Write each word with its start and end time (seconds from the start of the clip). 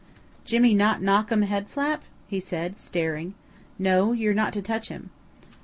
"Jimmy 0.45 0.73
not 0.73 1.03
knock 1.03 1.31
um 1.31 1.43
head 1.43 1.67
flap?" 1.69 2.01
he 2.27 2.39
said 2.39 2.79
staring. 2.79 3.35
"No. 3.77 4.13
You're 4.13 4.33
not 4.33 4.51
to 4.53 4.61
touch 4.63 4.87
him." 4.89 5.11